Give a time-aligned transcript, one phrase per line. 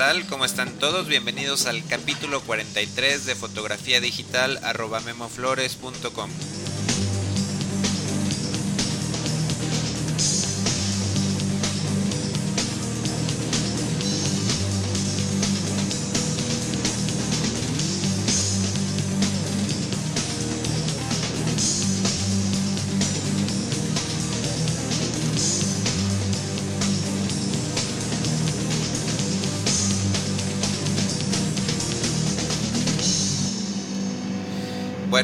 [0.00, 0.24] tal?
[0.28, 1.08] ¿Cómo están todos?
[1.08, 6.30] Bienvenidos al capítulo 43 de fotografía digital arroba memoflores.com.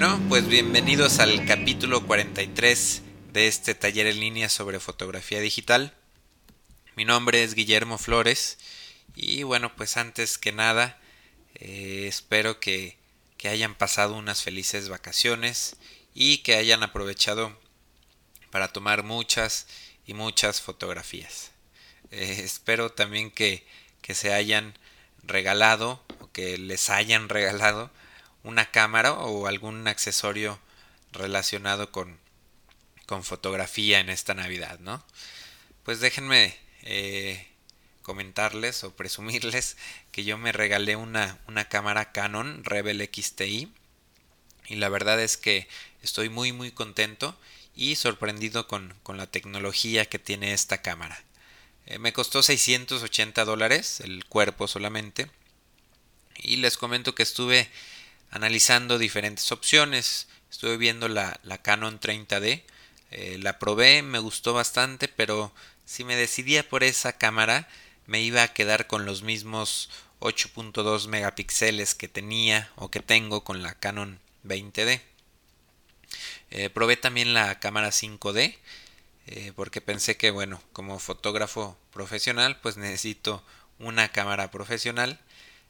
[0.09, 3.02] Bueno, pues bienvenidos al capítulo 43
[3.33, 5.95] de este taller en línea sobre fotografía digital.
[6.95, 8.56] Mi nombre es Guillermo Flores
[9.16, 10.96] y bueno, pues antes que nada
[11.56, 12.96] eh, espero que,
[13.42, 15.74] hayan pasado unas felices vacaciones
[16.15, 17.59] y que hayan aprovechado
[18.52, 19.66] para tomar muchas
[20.07, 21.51] y muchas fotografías.
[22.13, 23.66] Eh, espero también que,
[24.02, 24.79] que se hayan
[25.24, 27.91] regalado o que les hayan regalado
[28.47, 30.59] una cámara o algún accesorio
[31.13, 32.16] relacionado con,
[33.05, 35.05] con fotografía en esta Navidad, ¿no?
[35.83, 37.49] Pues déjenme eh,
[38.03, 39.77] comentarles o presumirles
[40.13, 43.73] que yo me regalé una, una cámara Canon Rebel XTI
[44.69, 45.66] y la verdad es que
[46.03, 47.37] estoy muy muy contento
[47.75, 51.21] y sorprendido con, con la tecnología que tiene esta cámara.
[51.87, 55.29] Eh, me costó 680 dólares el cuerpo solamente
[56.37, 57.69] y les comento que estuve
[58.30, 60.29] analizando diferentes opciones.
[60.51, 62.63] Estuve viendo la, Canon 30D,
[63.10, 65.53] eh, la probé, me gustó bastante, pero
[65.84, 67.69] si me decidía por esa cámara,
[68.06, 69.91] me iba a quedar con los mismos
[70.21, 75.00] 8.2 megapíxeles que tenía o que tengo con la Canon 20D.
[76.50, 78.56] Eh, probé también la cámara 5D
[79.27, 83.43] eh, porque pensé que bueno como fotógrafo profesional pues necesito
[83.81, 85.19] una cámara profesional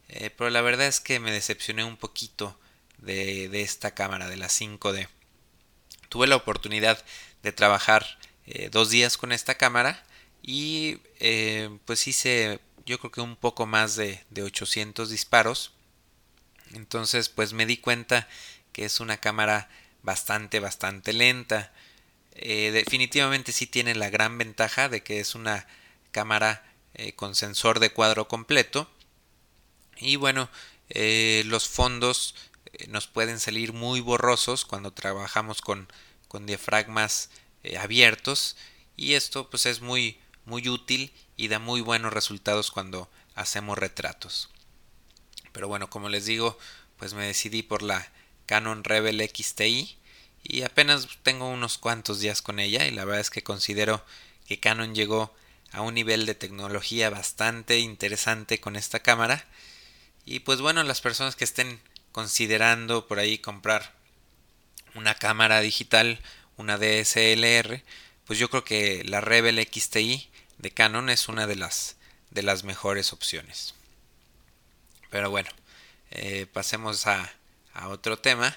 [0.08, 2.58] eh, pero la verdad es que me decepcioné un poquito
[2.98, 5.08] de, esta cámara, de la 5D.
[6.08, 7.04] Tuve la oportunidad
[7.42, 10.04] de trabajar eh, dos días con esta cámara
[10.42, 15.72] y eh, pues hice yo creo que un poco más de, de 800 disparos.
[16.74, 18.28] Entonces pues me di cuenta
[18.72, 19.68] que es una cámara
[20.02, 21.72] bastante, bastante lenta.
[22.32, 25.66] definitivamente sí tiene la gran ventaja de que es una
[26.12, 26.62] cámara
[27.16, 28.88] con sensor de cuadro completo
[29.98, 30.48] y bueno,
[30.88, 32.34] eh, los fondos
[32.72, 35.88] eh, nos pueden salir muy borrosos cuando trabajamos con,
[36.28, 37.30] con diafragmas
[37.62, 38.56] eh, abiertos
[38.96, 44.48] y esto pues es muy muy útil y da muy buenos resultados cuando hacemos retratos.
[45.52, 46.56] Pero bueno, como les digo,
[46.98, 48.10] pues me decidí por la
[48.46, 49.98] Canon Rebel XTI
[50.44, 54.04] y apenas tengo unos cuantos días con ella y la verdad es que considero
[54.46, 55.34] que Canon llegó
[55.72, 59.44] a un nivel de tecnología bastante interesante con esta cámara
[60.26, 61.80] y pues bueno, las personas que estén
[62.12, 63.94] considerando por ahí comprar
[64.94, 66.20] una cámara digital,
[66.56, 67.82] una DSLR,
[68.26, 70.28] pues yo creo que la Rebel XTI
[70.58, 71.96] de Canon es una de las,
[72.30, 73.74] de las mejores opciones.
[75.10, 75.48] Pero bueno,
[76.10, 77.32] eh, pasemos a,
[77.72, 78.56] a, otro tema.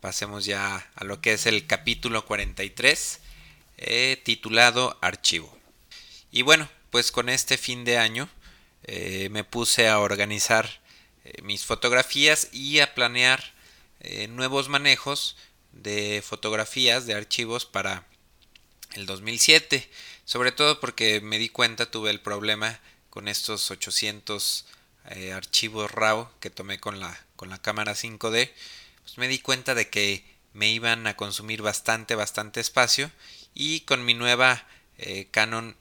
[0.00, 3.20] Pasemos ya a lo que es el capítulo 43,
[3.78, 5.58] eh, titulado Archivo.
[6.30, 8.28] Y bueno, pues con este fin de año
[8.84, 10.79] eh, me puse a organizar
[11.32, 13.52] eh, mis fotografías y a planear
[14.00, 15.36] eh, nuevos manejos
[15.72, 18.04] de fotografías, de archivos para
[18.94, 19.88] el 2007.
[20.24, 22.80] Sobre todo porque me di cuenta, tuve el problema
[23.10, 24.66] con estos 800
[25.10, 28.50] eh, archivos RAW que tomé con la, con la cámara 5D.
[29.02, 33.10] Pues me di cuenta de que me iban a consumir bastante, bastante espacio.
[33.54, 34.66] Y con mi nueva
[35.32, 35.76] Canon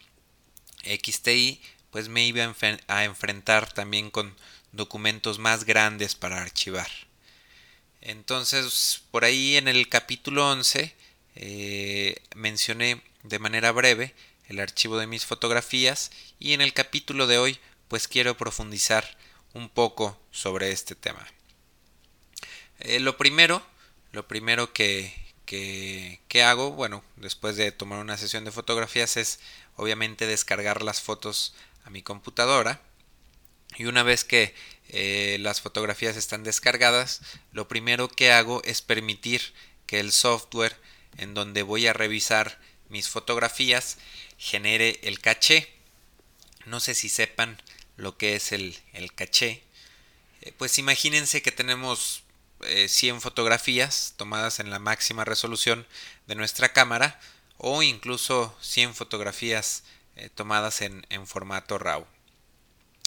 [0.83, 1.61] XTI,
[1.91, 2.43] pues me iba
[2.87, 4.35] a enfrentar también con
[4.71, 6.89] documentos más grandes para archivar.
[8.01, 10.95] Entonces, por ahí en el capítulo 11
[11.35, 14.15] eh, mencioné de manera breve
[14.47, 19.17] el archivo de mis fotografías y en el capítulo de hoy pues quiero profundizar
[19.53, 21.25] un poco sobre este tema.
[22.79, 23.61] Eh, lo primero,
[24.11, 25.13] lo primero que,
[25.45, 29.39] que, que, hago, bueno, después de tomar una sesión de fotografías es
[29.75, 31.53] obviamente descargar las fotos
[31.83, 32.81] a mi computadora
[33.77, 34.53] y una vez que
[34.89, 37.21] eh, las fotografías están descargadas,
[37.51, 39.53] lo primero que hago es permitir
[39.85, 40.75] que el software
[41.17, 43.97] en donde voy a revisar mis fotografías
[44.37, 45.71] genere el caché.
[46.65, 47.61] No sé si sepan
[47.97, 48.75] lo que es el,
[49.15, 49.63] caché.
[50.41, 52.23] Eh, pues imagínense que tenemos
[52.87, 55.85] 100 eh, fotografías tomadas en la máxima resolución
[56.25, 57.19] de nuestra cámara
[57.57, 59.83] o incluso 100 fotografías
[60.35, 62.05] tomadas en, en formato RAW.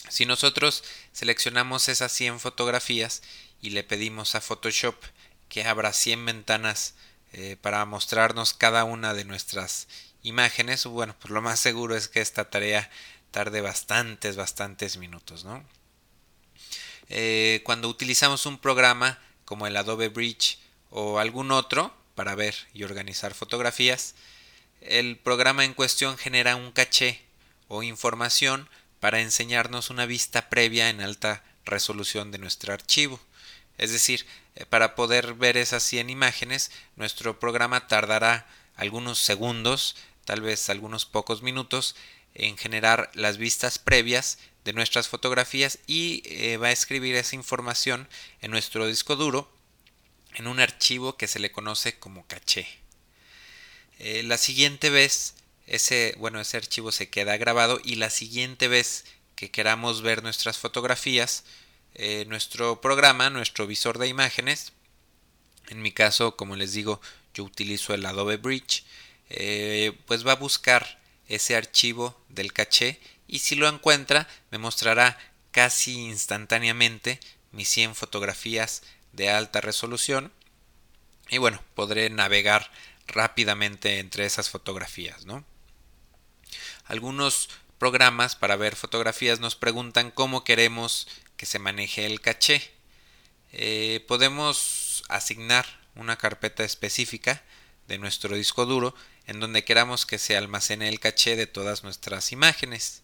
[0.09, 3.21] Si nosotros seleccionamos esas 100 fotografías
[3.61, 4.95] y le pedimos a Photoshop
[5.49, 6.95] que abra 100 ventanas
[7.31, 9.87] eh, para mostrarnos cada una de nuestras
[10.21, 12.89] imágenes, bueno, pues lo más seguro es que esta tarea
[13.31, 15.63] tarde bastantes, bastantes minutos, ¿no?
[17.09, 20.59] Eh, cuando utilizamos un programa como el Adobe Bridge
[20.89, 24.15] o algún otro para ver y organizar fotografías,
[24.81, 27.21] el programa en cuestión genera un caché
[27.67, 28.69] o información
[29.03, 33.19] para enseñarnos una vista previa en alta resolución de nuestro archivo.
[33.77, 38.47] Es decir, eh, para poder ver esas 100 imágenes, nuestro programa tardará
[38.77, 41.97] algunos segundos, tal vez algunos pocos minutos,
[42.33, 48.07] en generar las vistas previas de nuestras fotografías y eh, va a escribir esa información
[48.39, 49.51] en nuestro disco duro
[50.33, 52.69] en un archivo que se le conoce como caché.
[53.99, 55.35] Eh, la siguiente vez
[55.67, 59.05] ese bueno ese archivo se queda grabado y la siguiente vez
[59.35, 61.43] que queramos ver nuestras fotografías
[61.95, 64.73] eh, nuestro programa nuestro visor de imágenes
[65.69, 67.01] en mi caso como les digo
[67.33, 68.83] yo utilizo el Adobe Bridge
[70.05, 75.17] pues va a buscar ese archivo del caché y si lo encuentra me mostrará
[75.51, 77.19] casi instantáneamente
[77.51, 78.83] mis 100 fotografías
[79.13, 80.31] de alta resolución
[81.29, 82.69] y bueno, podré navegar
[83.07, 85.43] rápidamente entre esas fotografías, ¿no?
[86.93, 87.49] Algunos
[87.79, 91.07] programas para ver fotografías nos preguntan cómo queremos
[91.37, 92.61] que se maneje el caché.
[93.51, 97.41] Eh, podemos asignar una carpeta específica
[97.87, 98.93] de nuestro disco duro
[99.25, 103.01] en donde queramos que se almacene el caché de todas nuestras imágenes.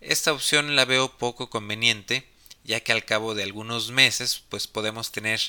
[0.00, 2.28] Esta opción la veo poco conveniente,
[2.62, 5.40] ya que al cabo de algunos meses pues podemos tener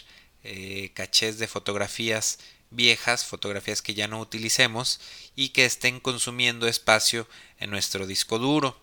[0.43, 2.39] eh, cachés de fotografías
[2.71, 4.99] viejas, fotografías que ya no utilicemos
[5.35, 7.27] y que estén consumiendo espacio
[7.59, 8.81] en nuestro disco duro.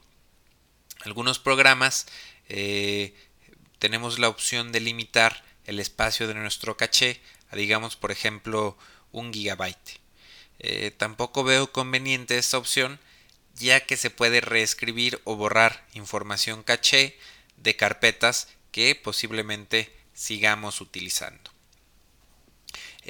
[1.00, 2.06] Algunos programas
[2.48, 3.14] eh,
[3.78, 7.20] tenemos la opción de limitar el espacio de nuestro caché
[7.50, 8.76] a digamos por ejemplo
[9.10, 10.00] un gigabyte.
[10.60, 12.98] Eh, tampoco veo conveniente esta opción
[13.54, 17.18] ya que se puede reescribir o borrar información caché
[17.56, 21.57] de carpetas que posiblemente sigamos utilizando.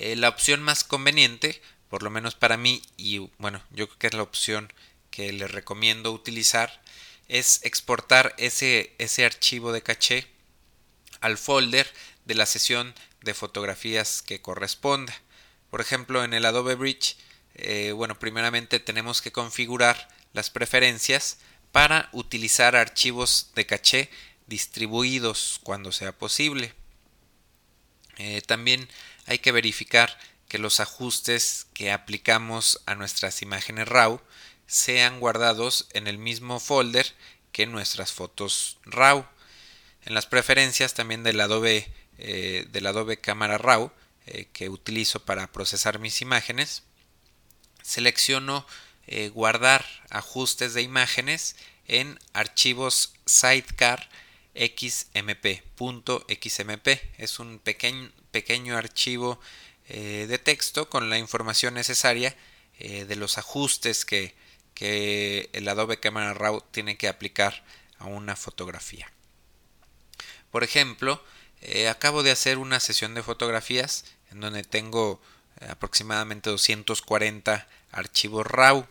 [0.00, 4.06] Eh, la opción más conveniente, por lo menos para mí, y bueno, yo creo que
[4.06, 4.72] es la opción
[5.10, 6.80] que les recomiendo utilizar,
[7.26, 10.28] es exportar ese, ese archivo de caché
[11.20, 11.92] al folder
[12.26, 15.12] de la sesión de fotografías que corresponda.
[15.68, 17.16] Por ejemplo, en el Adobe Bridge,
[17.56, 21.38] eh, bueno, primeramente tenemos que configurar las preferencias
[21.72, 24.10] para utilizar archivos de caché
[24.46, 26.72] distribuidos cuando sea posible.
[28.18, 28.88] Eh, también
[29.28, 34.20] hay que verificar que los ajustes que aplicamos a nuestras imágenes RAW
[34.66, 37.14] sean guardados en el mismo folder
[37.52, 39.26] que nuestras fotos RAW.
[40.04, 43.92] En las preferencias también del Adobe, eh, Adobe Cámara RAW
[44.26, 46.82] eh, que utilizo para procesar mis imágenes,
[47.82, 48.66] selecciono
[49.06, 54.08] eh, guardar ajustes de imágenes en archivos sidecar
[54.54, 56.88] xmp, .xmp.
[57.18, 59.40] Es un pequeño, pequeño archivo
[59.88, 62.36] eh, de texto con la información necesaria
[62.78, 64.34] eh, de los ajustes que,
[64.74, 67.64] que el Adobe Camera Raw tiene que aplicar
[67.98, 69.10] a una fotografía.
[70.50, 71.22] Por ejemplo,
[71.90, 75.20] acabo de hacer una sesión de fotografías en donde tengo
[75.68, 78.86] aproximadamente 240 archivos RAW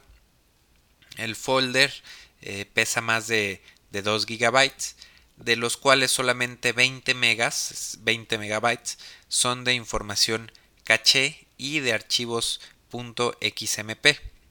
[1.18, 1.94] el folder
[2.42, 4.96] eh, pesa más de, 2 gigabytes,
[5.38, 10.52] de los cuales solamente 20 megas, 20 megabytes, son de información
[10.84, 12.60] caché y de archivos
[12.92, 14.06] .xmp.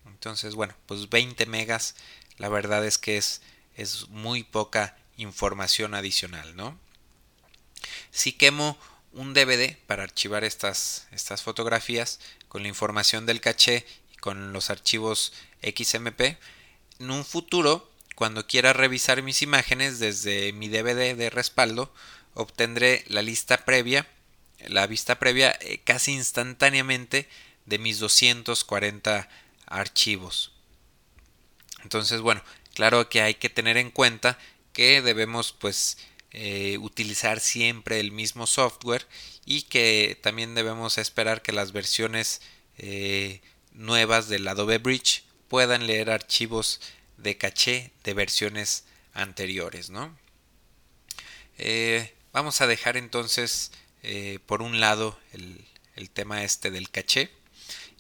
[0.07, 1.95] Entonces, bueno, pues 20 megas,
[2.39, 3.43] la verdad es que es,
[3.77, 6.79] es muy poca información adicional, ¿no?
[8.11, 8.79] Si quemo
[9.13, 14.71] un DVD para archivar estas, estas fotografías con la información del caché y con los
[14.71, 16.39] archivos XMP,
[16.99, 21.93] en un futuro, cuando quiera revisar mis imágenes desde mi DVD de respaldo,
[22.35, 24.09] obtendré la lista previa,
[24.67, 27.29] la vista previa eh, casi instantáneamente
[27.67, 29.29] de mis 240
[29.67, 30.53] archivos.
[31.83, 32.43] Entonces, bueno,
[32.75, 34.39] claro que hay que tener en cuenta
[34.73, 35.99] que debemos pues
[36.31, 39.07] eh, utilizar siempre el mismo software
[39.45, 42.41] y que también debemos esperar que las versiones
[42.79, 43.43] eh,
[43.73, 46.81] nuevas del Adobe Bridge puedan leer archivos
[47.17, 50.17] de caché de versiones anteriores, ¿no?
[51.59, 55.65] Eh, vamos a dejar entonces eh, por un lado el,
[56.11, 57.31] tema este del caché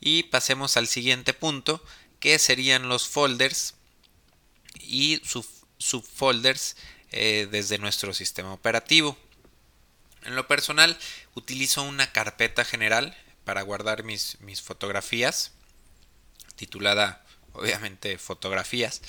[0.00, 1.82] y pasemos al siguiente punto
[2.20, 3.74] que serían los folders
[4.78, 5.20] y
[5.78, 6.76] subfolders
[7.10, 9.18] eh, desde nuestro sistema operativo.
[10.22, 10.98] En lo personal
[11.34, 15.52] utilizo una carpeta general para guardar mis, mis fotografías,
[16.56, 17.25] titulada
[17.56, 19.02] obviamente fotografías.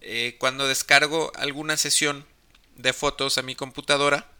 [0.00, 2.26] Eh, cuando descargo alguna sesión
[2.76, 4.30] de fotos a mi computadora,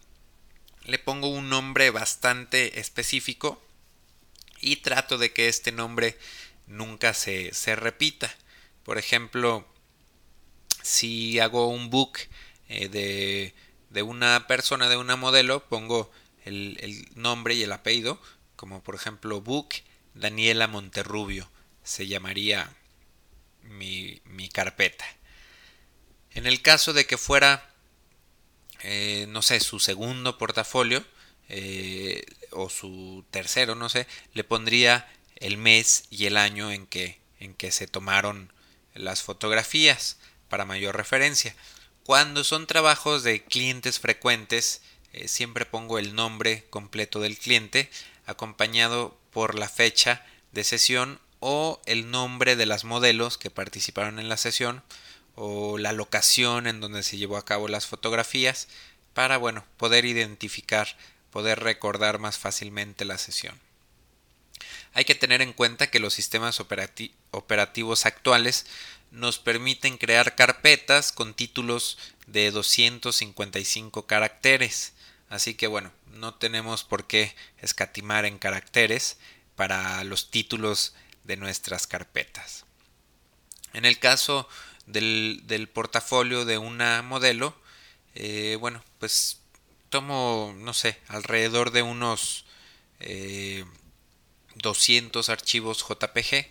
[0.84, 3.60] le pongo un nombre bastante específico
[4.60, 6.16] y trato de que este nombre
[6.66, 8.32] nunca se, se repita.
[8.84, 9.66] Por ejemplo,
[10.82, 12.18] si hago un book
[12.68, 13.54] eh, de,
[13.90, 16.10] de, una persona, de una modelo, pongo
[16.44, 18.20] el, el, nombre y el apellido,
[18.54, 19.70] como por ejemplo book
[20.14, 21.50] Daniela Monterrubio,
[21.82, 22.75] se llamaría
[23.68, 25.04] mi, mi carpeta.
[26.30, 27.70] En el caso de que fuera,
[28.80, 31.04] eh, no sé, su segundo portafolio,
[31.48, 37.20] eh, o su tercero, no sé, le pondría el mes y el año en que,
[37.38, 38.52] en que se tomaron
[38.94, 40.18] las fotografías
[40.48, 41.54] para mayor referencia.
[42.04, 44.82] Cuando son trabajos de clientes frecuentes,
[45.12, 47.90] eh, siempre pongo el nombre completo del cliente
[48.26, 54.28] acompañado por la fecha de sesión o el nombre de las modelos que participaron en
[54.28, 54.82] la sesión
[55.34, 58.68] o la locación en donde se llevó a cabo las fotografías
[59.14, 60.96] para bueno poder identificar
[61.30, 63.60] poder recordar más fácilmente la sesión
[64.96, 66.58] hay que tener en cuenta que los sistemas
[67.30, 68.64] operativos actuales
[69.10, 74.94] nos permiten crear carpetas con títulos de 255 caracteres.
[75.28, 79.18] Así que bueno, no tenemos por qué escatimar en caracteres
[79.54, 80.94] para los títulos
[81.26, 82.64] de nuestras carpetas.
[83.72, 84.48] En el caso
[84.86, 87.54] del, del portafolio de una modelo,
[88.14, 89.40] eh, bueno, pues
[89.90, 92.44] tomo, no sé, alrededor de unos
[93.00, 93.64] eh,
[94.56, 96.46] 200 archivos JPG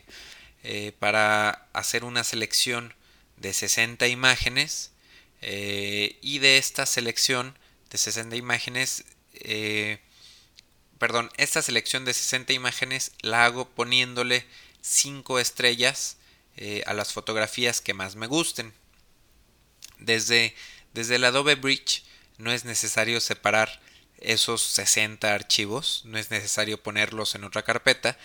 [0.63, 2.93] eh, para hacer una selección
[3.37, 4.91] de 60 imágenes
[5.41, 7.57] eh, y de esta selección
[7.89, 9.99] de 60 imágenes eh,
[10.99, 14.45] perdón esta selección de 60 imágenes la hago poniéndole
[14.81, 16.17] 5 estrellas
[16.85, 18.73] a las fotografías que más me gusten.
[19.99, 20.55] Desde,
[20.93, 22.03] desde el Adobe Bridge
[22.37, 23.81] no es necesario separar
[24.19, 28.17] esos 60 archivos, no es necesario ponerlos en otra carpeta,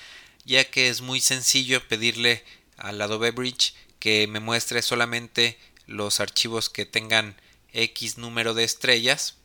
[0.45, 2.45] ya que es muy sencillo pedirle
[2.77, 7.37] al Adobe Bridge que me muestre solamente los archivos que tengan
[7.73, 9.37] X número de estrellas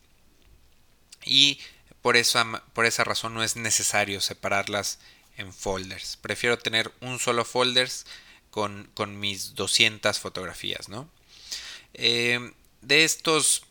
[1.24, 1.60] y
[2.06, 5.00] por esa, por esa razón no es necesario separarlas
[5.38, 6.16] en folders.
[6.18, 7.90] Prefiero tener un solo folder
[8.52, 10.88] con, con mis 200 fotografías.
[10.88, 11.10] ¿no?
[11.94, 13.64] Eh, de estos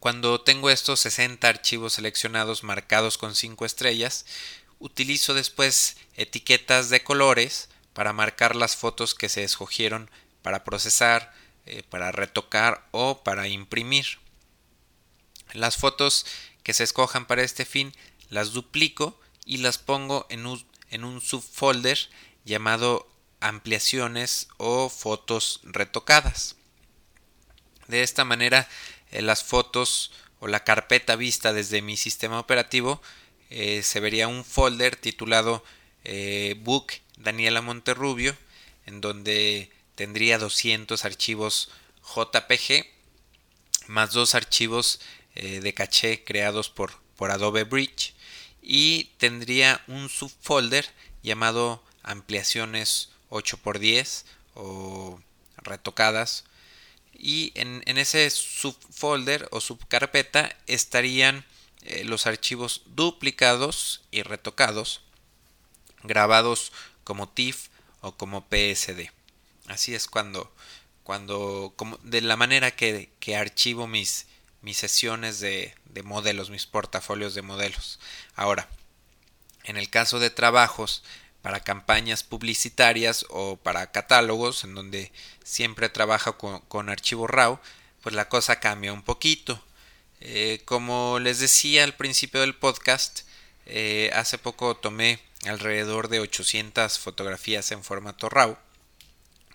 [0.00, 4.26] cuando tengo estos 60 archivos seleccionados marcados con 5 estrellas,
[4.80, 10.10] utilizo después etiquetas de colores para marcar las fotos que se escogieron
[10.42, 11.32] para procesar,
[11.64, 14.18] eh, para retocar o para imprimir.
[15.52, 16.26] Las fotos
[16.66, 17.92] que se escojan para este fin
[18.28, 21.96] las duplico y las pongo en un, en un subfolder
[22.44, 23.08] llamado
[23.38, 26.56] ampliaciones o fotos retocadas.
[27.86, 28.68] De esta manera
[29.12, 33.00] eh, las fotos o la carpeta vista desde mi sistema operativo,
[33.48, 35.62] eh, se vería un folder titulado
[36.02, 38.36] eh, Book Daniela Monterrubio,
[38.86, 41.70] en donde tendría 200 archivos
[42.02, 42.86] JPG
[43.86, 44.98] más dos archivos
[45.36, 48.14] de caché creados por, por Adobe Bridge
[48.62, 50.86] y tendría un subfolder
[51.22, 54.24] llamado ampliaciones 8x10
[54.54, 55.20] o
[55.58, 56.44] retocadas
[57.18, 61.44] y en, ese subfolder o subcarpeta estarían
[61.82, 65.02] eh, los archivos duplicados y retocados
[66.02, 66.72] grabados
[67.04, 67.68] como TIFF
[68.00, 69.10] o como PSD.
[69.66, 70.52] Así es cuando,
[71.04, 74.26] cuando como, de la manera que, que archivo mis,
[74.66, 78.00] mis sesiones de, de, modelos, mis portafolios de modelos.
[78.34, 78.68] Ahora,
[79.62, 81.04] en el caso de trabajos
[81.40, 85.12] para campañas publicitarias o para catálogos en donde
[85.44, 87.60] siempre trabaja con, archivo RAW,
[88.02, 89.62] pues la cosa cambia un poquito.
[90.20, 93.20] Eh, como les decía al principio del podcast,
[93.66, 98.58] eh, hace poco tomé alrededor de 800 fotografías en formato RAW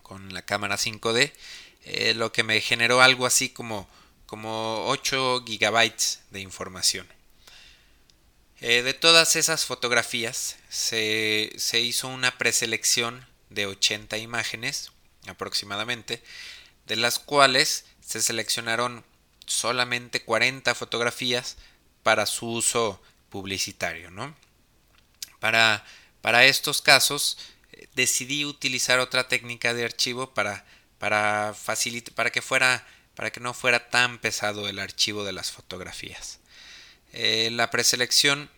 [0.01, 1.33] con la cámara 5D,
[1.83, 3.89] eh, lo que me generó algo así como,
[4.31, 7.05] como 8 gigabytes de información.
[8.61, 14.93] Eh, de todas esas fotografías se, se hizo una preselección de 80 imágenes
[15.27, 16.23] aproximadamente,
[16.87, 19.03] de las cuales se seleccionaron
[19.47, 21.57] solamente 40 fotografías
[22.01, 24.11] para su uso publicitario.
[24.11, 24.33] ¿no?
[25.41, 25.85] Para,
[26.21, 27.37] para estos casos
[27.73, 30.65] eh, decidí utilizar otra técnica de archivo para,
[30.99, 31.53] para,
[32.15, 36.39] para que fuera para que no fuera tan pesado el archivo de las fotografías.
[37.13, 38.49] Eh, la preselección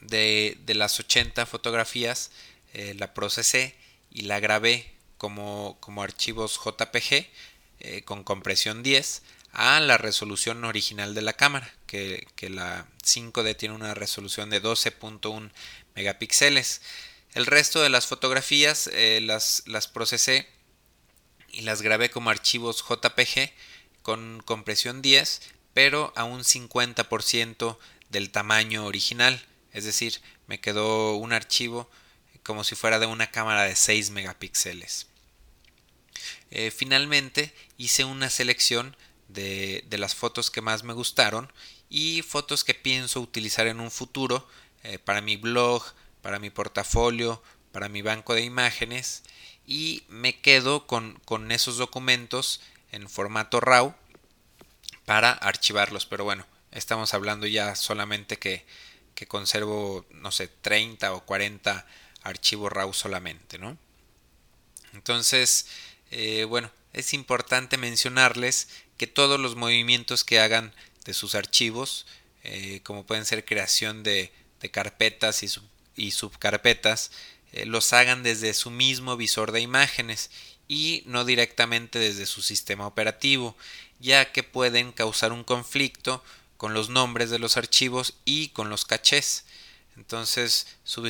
[0.00, 2.30] de, las 80 fotografías
[2.72, 3.74] eh, la procesé
[4.10, 7.26] y la grabé como, como archivos JPG
[7.80, 13.74] eh, con compresión 10 a la resolución original de la cámara, que, la 5D tiene
[13.74, 15.50] una resolución de 12.1
[15.96, 16.82] megapíxeles.
[17.34, 18.88] El resto de las fotografías
[19.20, 20.48] las, las procesé
[21.52, 23.52] y las grabé como archivos JPG
[24.02, 25.42] con compresión 10,
[25.74, 27.78] pero a un 50%
[28.08, 29.44] del tamaño original.
[29.72, 31.90] Es decir, me quedó un archivo
[32.42, 35.06] como si fuera de una cámara de 6 megapíxeles.
[36.50, 38.96] Eh, finalmente hice una selección
[39.28, 41.52] de, las fotos que más me gustaron
[41.88, 44.48] y fotos que pienso utilizar en un futuro
[44.82, 45.84] eh, para mi blog,
[46.22, 47.42] para mi portafolio,
[47.72, 49.22] para mi banco de imágenes
[49.70, 52.60] y me quedo con, con esos documentos
[52.90, 53.94] en formato RAW
[55.04, 56.06] para archivarlos.
[56.06, 58.66] Pero bueno, estamos hablando ya solamente que,
[59.14, 61.86] que conservo, no sé, 30 o 40
[62.24, 63.78] archivos RAW solamente, ¿no?
[64.92, 65.68] Entonces,
[66.10, 70.74] eh, bueno, es importante mencionarles que todos los movimientos que hagan
[71.04, 72.08] de sus archivos,
[72.42, 75.48] eh, como pueden ser creación de, de carpetas y,
[75.94, 77.12] y subcarpetas,
[77.52, 80.30] eh, los hagan desde su mismo visor de imágenes
[80.68, 83.56] y no directamente desde su sistema operativo,
[83.98, 86.22] ya que pueden causar un conflicto
[86.56, 89.44] con los nombres de los archivos y con los cachés.
[89.96, 91.02] Entonces su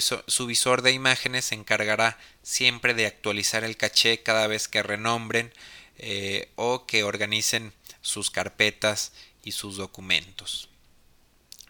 [0.46, 5.52] visor, de imágenes se encargará siempre de actualizar el caché cada vez que renombren
[5.98, 9.12] eh, o que organicen sus carpetas
[9.44, 10.68] y sus documentos.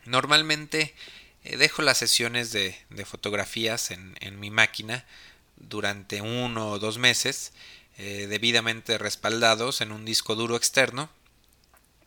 [0.04, 0.94] Normalmente
[1.44, 5.06] eh, dejo las sesiones de, fotografías en, mi máquina
[5.56, 7.52] durante uno o dos meses,
[7.98, 11.10] eh, debidamente respaldados en un disco duro externo.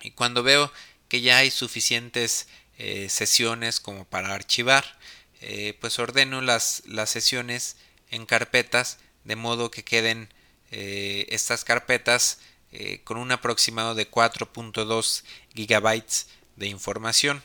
[0.01, 0.71] Y cuando veo
[1.07, 4.97] que ya hay suficientes eh, sesiones como para archivar,
[5.81, 7.75] pues ordeno las, las, sesiones
[8.11, 10.29] en carpetas de modo que queden
[10.71, 12.39] estas carpetas
[13.03, 17.43] con un aproximado de 4.2 gigabytes de información.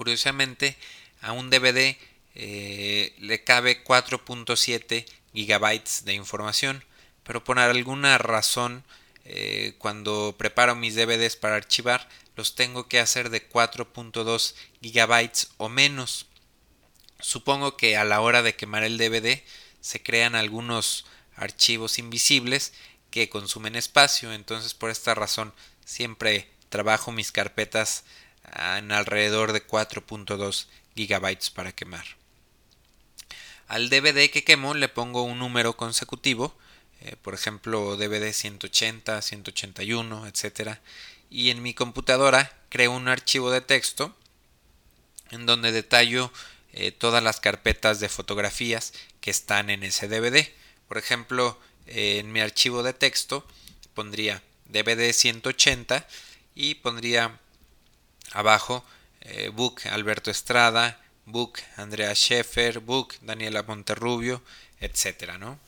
[0.00, 0.78] Curiosamente,
[1.20, 1.94] a un DVD
[2.34, 6.82] eh, le cabe 4.7 gigabytes de información,
[7.22, 8.82] pero por alguna razón
[9.26, 15.68] eh, cuando preparo mis DVDs para archivar los tengo que hacer de 4.2 gigabytes o
[15.68, 16.24] menos.
[17.18, 19.42] Supongo que a la hora de quemar el DVD
[19.82, 21.04] se crean algunos
[21.36, 22.72] archivos invisibles
[23.10, 25.52] que consumen espacio, entonces por esta razón
[25.84, 28.04] siempre trabajo mis carpetas
[28.54, 32.04] en alrededor de 4.2 gigabytes para quemar.
[33.68, 36.56] Al DVD que quemo le pongo un número consecutivo,
[37.02, 40.78] eh, por ejemplo DVD 180, 181, etc.
[41.30, 44.16] Y en mi computadora creo un archivo de texto
[45.30, 46.32] en donde detallo
[46.72, 50.48] eh, todas las carpetas de fotografías que están en ese DVD.
[50.88, 53.46] Por ejemplo, en mi archivo de texto
[53.94, 56.06] pondría DVD 180
[56.54, 57.39] y pondría
[58.32, 58.84] Abajo,
[59.22, 64.42] eh, Book Alberto Estrada, Book Andrea Scheffer, Book Daniela Monterrubio,
[64.80, 65.36] etc.
[65.38, 65.58] ¿no?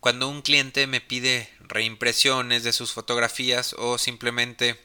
[0.00, 4.78] Cuando un cliente me pide reimpresiones de sus fotografías o simplemente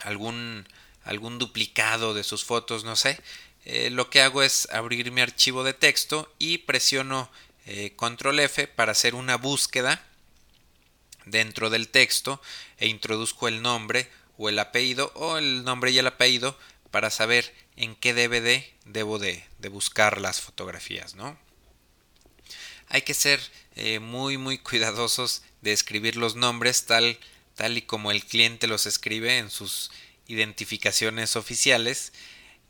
[0.00, 0.66] algún,
[1.04, 3.20] algún duplicado de sus fotos, no sé,
[3.66, 7.30] eh, lo que hago es abrir mi archivo de texto y presiono
[7.66, 10.02] eh, control F para hacer una búsqueda
[11.26, 12.40] dentro del texto
[12.78, 16.58] e introduzco el nombre o el apellido o el nombre y el apellido
[16.90, 21.38] para saber en qué DVD debo de, buscar las fotografías, ¿no?
[22.88, 23.38] Hay que ser
[23.76, 27.18] eh, muy muy cuidadosos de escribir los nombres tal,
[27.54, 29.90] tal y como el cliente los escribe en sus
[30.26, 32.14] identificaciones oficiales,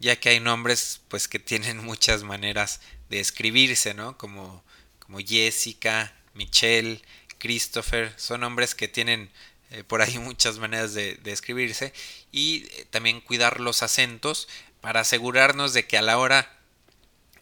[0.00, 2.80] ya que hay nombres pues que tienen muchas maneras
[3.11, 4.18] de escribirse, ¿no?
[4.18, 4.64] Como,
[4.98, 7.00] como Jessica, Michelle,
[7.38, 9.30] Christopher, son nombres que tienen
[9.70, 11.92] eh, por ahí muchas maneras de, escribirse
[12.33, 14.48] y eh, también cuidar los acentos
[14.80, 16.59] para asegurarnos de que a la hora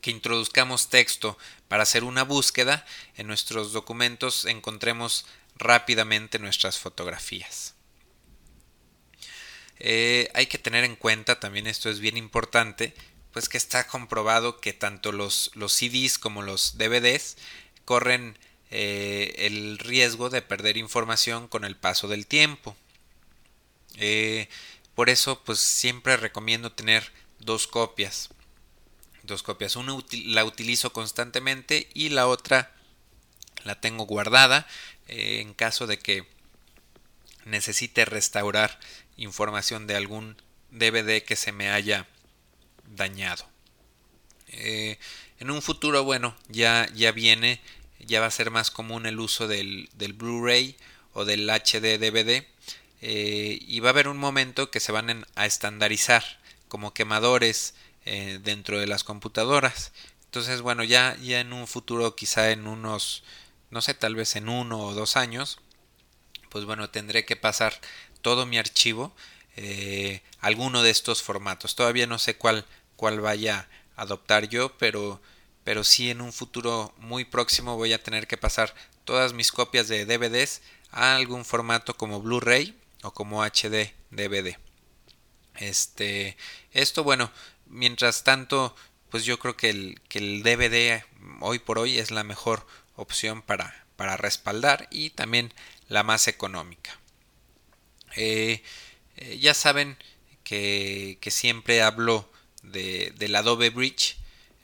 [0.01, 1.39] que introduzcamos texto
[1.69, 2.85] para hacer una búsqueda
[3.17, 7.75] en nuestros documentos encontremos rápidamente nuestras fotografías.
[9.81, 12.95] Eh, hay que tener en cuenta también esto es bien importante
[13.33, 17.37] pues que está comprobado que tanto los, los CDs como los DVDs
[17.85, 18.37] corren
[18.71, 22.77] eh, el riesgo de perder información con el paso del tiempo.
[23.97, 24.49] Eh,
[24.95, 28.31] por eso, pues siempre recomiendo tener dos copias.
[29.23, 29.77] Dos copias.
[29.77, 32.75] Una la utilizo constantemente y la otra
[33.65, 34.67] la tengo guardada
[35.07, 36.27] eh, en caso de que
[37.45, 38.79] necesite restaurar
[39.17, 40.37] información de algún
[40.71, 42.07] DVD que se me haya
[42.85, 43.49] dañado.
[45.41, 47.61] En un futuro, bueno, ya, ya viene,
[48.01, 50.77] ya va a ser más común el uso del, del Blu-ray
[51.13, 52.47] o del HD DVD
[53.01, 56.25] eh, y va a haber un momento que se van a estandarizar
[56.69, 59.93] como quemadores eh, dentro de las computadoras.
[60.27, 63.23] Entonces, bueno, ya, ya en un futuro, quizá en unos,
[63.71, 65.59] no sé, tal vez en uno o dos años,
[66.51, 67.81] pues bueno, tendré que pasar
[68.23, 69.15] todo mi archivo
[69.57, 71.75] eh, alguno de estos formatos.
[71.75, 75.21] Todavía no sé cuál, cuál vaya a adoptar yo, pero,
[75.69, 79.87] pero sí en un futuro muy próximo voy a tener que pasar todas mis copias
[79.87, 84.57] de DVDs a algún formato como Blu-ray o como HD DVD.
[85.57, 86.39] Este,
[86.73, 87.31] esto bueno,
[87.67, 88.75] mientras tanto,
[89.11, 91.05] pues yo creo que el, que el DVD
[91.41, 95.53] hoy por hoy es la mejor opción para, para respaldar y también
[95.89, 96.99] la más económica.
[98.17, 98.63] Eh,
[99.17, 99.99] eh, ya saben
[100.45, 104.18] que, siempre hablo de, del Adobe Bridge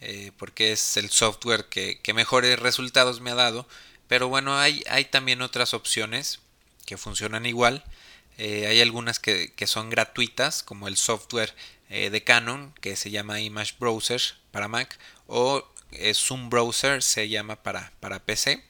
[0.05, 3.67] eh, porque es el software que, mejores resultados me ha dado.
[4.09, 6.40] Pero bueno, hay, hay también otras opciones
[6.87, 7.85] que funcionan igual.
[8.38, 11.55] Eh, hay algunas que, son gratuitas, como el software
[11.88, 15.64] de Canon, que se llama Image Browser para Mac, o
[16.12, 18.64] Zoom Browser se llama para, para PC.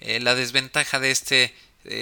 [0.00, 1.54] la desventaja de este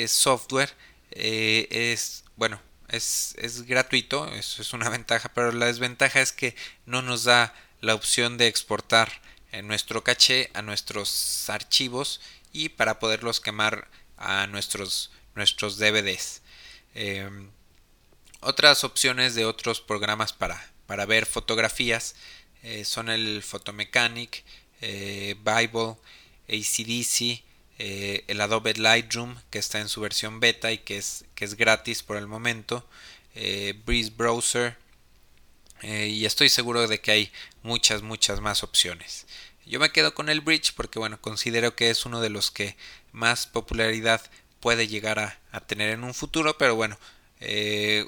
[0.09, 0.74] software
[1.12, 6.54] es bueno, es, es gratuito, eso es una ventaja, pero la desventaja es que
[6.85, 9.20] no nos da la opción de exportar
[9.52, 12.20] en nuestro caché a nuestros archivos
[12.52, 16.42] y para poderlos quemar a nuestros, nuestros DVDs.
[16.94, 17.50] Em,
[18.40, 22.14] otras opciones de otros programas para, para ver fotografías
[22.62, 24.44] eh, son el Photomechanic,
[24.80, 25.96] eh, Bible,
[26.48, 27.42] ACDC,
[27.78, 31.54] eh, el Adobe Lightroom que está en su versión beta y que es, que es
[31.54, 32.88] gratis por el momento,
[33.84, 34.78] Breeze Browser
[35.82, 39.26] eh, y estoy seguro de que hay muchas, muchas más opciones.
[39.64, 42.76] Yo me quedo con el Bridge porque bueno, considero que es uno de los que
[43.12, 44.22] más popularidad
[44.60, 46.98] puede llegar a, tener en un futuro, pero bueno,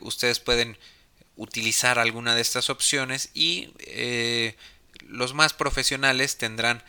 [0.02, 0.78] ustedes pueden
[1.36, 3.70] utilizar alguna de estas opciones y
[5.06, 6.82] los más profesionales tendrán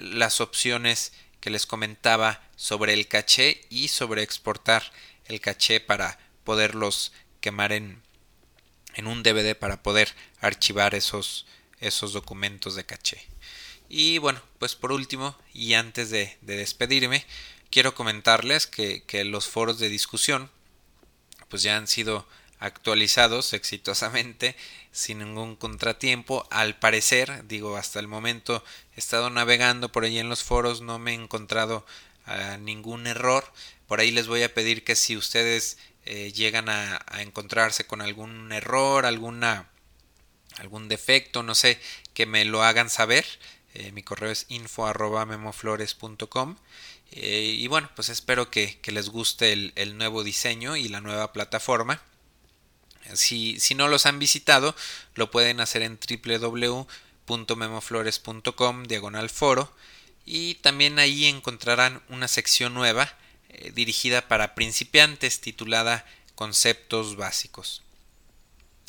[0.00, 4.82] las opciones que les comentaba sobre el caché y sobre exportar
[5.26, 8.02] el caché para poderlos quemar en,
[8.98, 11.46] en un DVD para poder archivar esos,
[11.78, 13.24] esos documentos de caché.
[13.88, 17.24] Y bueno, pues por último, y antes de, despedirme,
[17.70, 20.50] quiero comentarles que, que, los foros de discusión
[21.48, 22.26] pues ya han sido
[22.58, 24.56] actualizados exitosamente
[24.90, 26.46] sin ningún contratiempo.
[26.50, 28.64] Al parecer, digo, hasta el momento
[28.96, 31.86] he estado navegando por ahí en los foros, no me he encontrado
[32.26, 33.50] ah, ningún error.
[33.86, 35.78] Por ahí les voy a pedir que si ustedes
[36.10, 39.68] eh, llegan a, encontrarse con algún error, alguna
[40.56, 41.78] algún defecto, no sé,
[42.14, 43.26] que me lo hagan saber.
[43.74, 44.90] Eh, mi correo es info
[45.26, 46.56] memoflores.com
[47.10, 52.00] eh, y bueno, pues espero que, les guste el nuevo diseño y la nueva plataforma.
[53.12, 54.74] Si, si no los han visitado,
[55.14, 59.76] lo pueden hacer en www.memoflores.com diagonal foro
[60.24, 63.14] y también ahí encontrarán una sección nueva
[63.48, 67.82] eh, dirigida para principiantes titulada Conceptos básicos.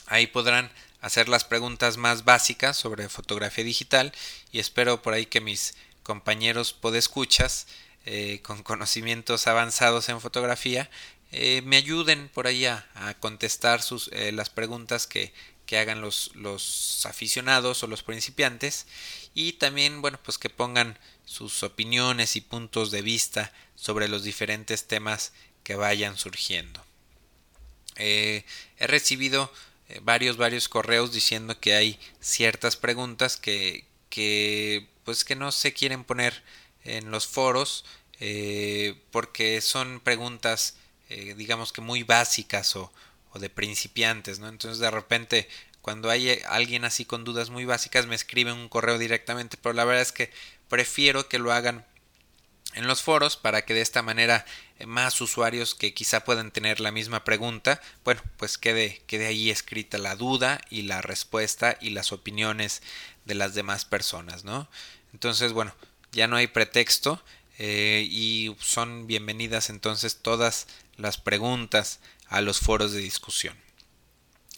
[0.06, 4.12] Ahí podrán hacer las preguntas más básicas sobre fotografía digital
[4.52, 7.68] y espero por ahí que mis compañeros podescuchas
[8.06, 10.90] eh, con conocimientos avanzados en fotografía
[11.32, 12.86] eh, me ayuden por ahí a,
[13.20, 15.32] contestar sus, las preguntas que,
[15.70, 18.88] que hagan los, los, aficionados o los principiantes
[19.34, 24.88] y también bueno pues que pongan sus opiniones y puntos de vista sobre los diferentes
[24.88, 26.84] temas que vayan surgiendo
[27.96, 28.44] eh,
[28.78, 29.52] he recibido
[30.02, 36.04] varios varios correos diciendo que hay ciertas preguntas que, que pues que no se quieren
[36.04, 36.44] poner
[36.84, 37.86] en los foros
[39.12, 40.76] porque son preguntas
[41.10, 42.92] eh, digamos que muy básicas o,
[43.32, 44.48] o, de principiantes, ¿no?
[44.48, 45.50] Entonces de repente
[45.82, 49.74] cuando hay eh, alguien así con dudas muy básicas me escriben un correo directamente, pero
[49.74, 50.32] la verdad es que
[50.68, 51.86] prefiero que lo hagan
[52.76, 54.46] en los foros para que de esta manera
[54.78, 59.50] eh, más usuarios que quizá puedan tener la misma pregunta, bueno, pues quede, quede ahí
[59.50, 62.82] escrita la duda y la respuesta y las opiniones
[63.26, 64.70] de las demás personas, ¿no?
[65.14, 65.74] Entonces, bueno,
[66.12, 67.24] ya no hay pretexto
[67.62, 73.58] y son bienvenidas entonces todas las preguntas a los foros de discusión.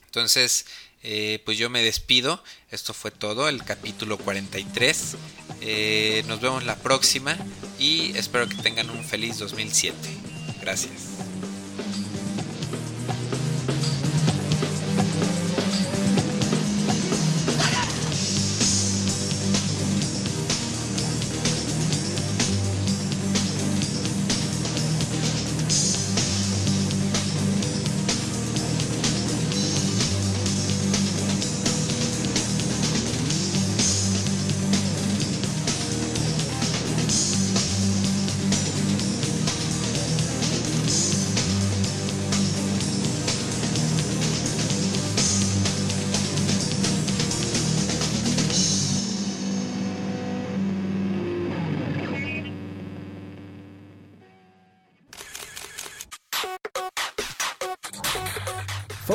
[0.06, 0.66] Entonces,
[1.04, 2.44] eh, pues yo me despido.
[2.70, 5.18] Esto fue todo, el capítulo 43.
[5.62, 7.38] Eh, nos vemos la próxima
[7.80, 9.96] y espero que tengan un feliz 2007.
[10.62, 11.11] Gracias.